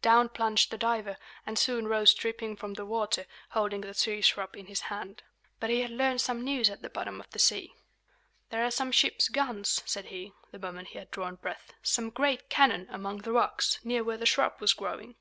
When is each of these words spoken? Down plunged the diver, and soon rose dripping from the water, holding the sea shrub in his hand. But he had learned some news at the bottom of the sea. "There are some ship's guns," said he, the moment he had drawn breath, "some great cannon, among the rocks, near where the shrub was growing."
Down 0.00 0.28
plunged 0.28 0.70
the 0.70 0.78
diver, 0.78 1.16
and 1.44 1.58
soon 1.58 1.88
rose 1.88 2.14
dripping 2.14 2.54
from 2.54 2.74
the 2.74 2.86
water, 2.86 3.26
holding 3.50 3.80
the 3.80 3.94
sea 3.94 4.20
shrub 4.20 4.54
in 4.56 4.66
his 4.66 4.82
hand. 4.82 5.24
But 5.58 5.70
he 5.70 5.80
had 5.80 5.90
learned 5.90 6.20
some 6.20 6.44
news 6.44 6.70
at 6.70 6.82
the 6.82 6.88
bottom 6.88 7.18
of 7.18 7.28
the 7.30 7.40
sea. 7.40 7.72
"There 8.50 8.64
are 8.64 8.70
some 8.70 8.92
ship's 8.92 9.28
guns," 9.28 9.82
said 9.84 10.04
he, 10.04 10.34
the 10.52 10.60
moment 10.60 10.90
he 10.90 10.98
had 10.98 11.10
drawn 11.10 11.34
breath, 11.34 11.72
"some 11.82 12.10
great 12.10 12.48
cannon, 12.48 12.86
among 12.90 13.22
the 13.22 13.32
rocks, 13.32 13.80
near 13.82 14.04
where 14.04 14.16
the 14.16 14.24
shrub 14.24 14.52
was 14.60 14.72
growing." 14.72 15.16